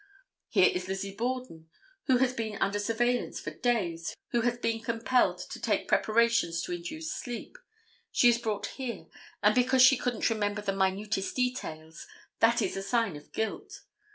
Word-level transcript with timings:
Here 0.49 0.67
is 0.73 0.87
Lizzie 0.87 1.13
Borden, 1.15 1.69
who 2.07 2.17
has 2.17 2.33
been 2.33 2.57
under 2.57 2.79
surveillance 2.79 3.39
for 3.39 3.51
days, 3.51 4.15
who 4.31 4.41
has 4.41 4.57
been 4.57 4.79
compelled 4.81 5.37
to 5.51 5.61
take 5.61 5.87
preparations 5.87 6.63
to 6.63 6.71
induce 6.71 7.11
sleep. 7.13 7.55
She 8.11 8.27
is 8.27 8.39
brought 8.39 8.65
here, 8.65 9.05
and 9.43 9.53
because 9.53 9.83
she 9.83 9.97
couldn't 9.97 10.31
remember 10.31 10.63
the 10.63 10.73
minutest 10.75 11.35
details, 11.35 12.07
that 12.39 12.63
is 12.63 12.75
a 12.75 12.81
sign 12.81 13.15
of 13.15 13.31
guilt. 13.31 13.81